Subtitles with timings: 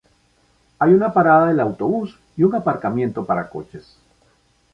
[0.79, 3.97] Hay una parada del autobús y un aparcamiento para coches.